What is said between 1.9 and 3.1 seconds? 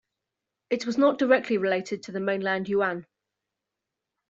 to the mainland yuan.